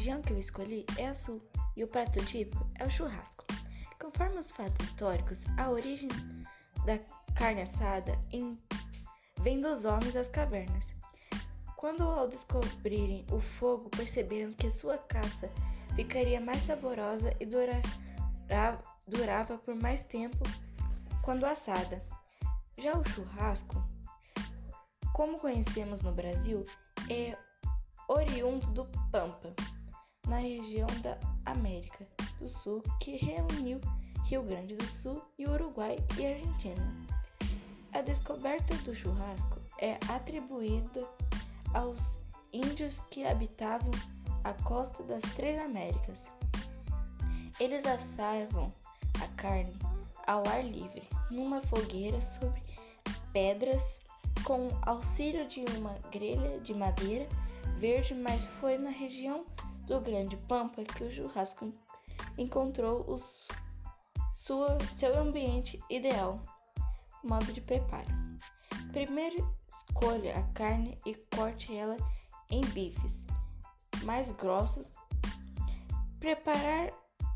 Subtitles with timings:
[0.00, 1.42] região que eu escolhi é a sul
[1.76, 3.44] e o prato típico é o churrasco.
[4.00, 6.08] Conforme os fatos históricos, a origem
[6.86, 6.98] da
[7.34, 8.56] carne assada em...
[9.40, 10.90] vem dos homens das cavernas.
[11.76, 15.50] Quando, ao descobrirem o fogo, perceberam que sua caça
[15.94, 20.38] ficaria mais saborosa e durava, durava por mais tempo
[21.20, 22.02] quando assada.
[22.78, 23.84] Já o churrasco,
[25.12, 26.64] como conhecemos no Brasil,
[27.10, 27.36] é
[28.08, 29.54] oriundo do Pampa,
[30.26, 32.04] na região da América
[32.38, 33.80] do Sul, que reuniu
[34.24, 36.96] Rio Grande do Sul e Uruguai e Argentina.
[37.92, 41.06] A descoberta do churrasco é atribuída
[41.74, 41.98] aos
[42.52, 43.90] índios que habitavam
[44.44, 46.30] a costa das três Américas.
[47.58, 48.72] Eles assavam
[49.22, 49.76] a carne
[50.26, 52.62] ao ar livre, numa fogueira sobre
[53.32, 53.98] pedras,
[54.44, 57.26] com auxílio de uma grelha de madeira
[57.78, 59.44] verde, mas foi na região
[59.90, 61.74] do Grande Pampa que o churrasco
[62.38, 63.48] encontrou os,
[64.32, 66.40] sua, seu ambiente ideal.
[67.24, 68.06] Modo de preparo:
[68.92, 71.96] primeiro escolha a carne e corte ela
[72.48, 73.26] em bifes
[74.04, 74.92] mais grossos.
[76.20, 76.92] Preparar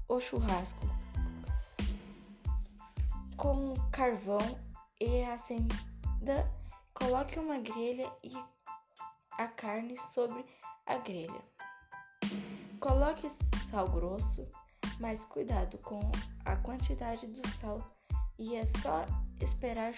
[0.09, 0.87] o churrasco
[3.37, 4.39] com carvão
[5.01, 5.75] e acenda.
[6.95, 8.33] Coloque uma grelha e
[9.33, 10.47] a carne sobre
[10.87, 11.43] a grelha.
[12.85, 13.31] Coloque
[13.71, 14.47] sal grosso,
[15.01, 16.03] mas cuidado com
[16.45, 17.81] a quantidade do sal
[18.39, 19.07] e é só
[19.41, 19.95] esperar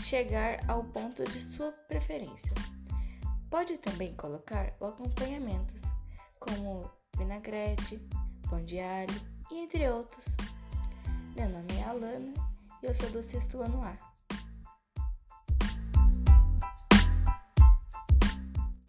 [0.00, 2.50] chegar ao ponto de sua preferência.
[3.50, 5.82] Pode também colocar acompanhamentos
[6.40, 7.98] como vinagrete,
[8.48, 10.24] pão de alho e entre outros.
[11.36, 12.32] Meu nome é Alana
[12.82, 14.13] e eu sou do sexto ano A.